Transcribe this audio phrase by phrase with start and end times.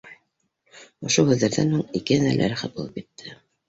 [1.09, 3.43] Ошо һүҙҙәрҙән һуң икеһенә лә рәхәт булып китте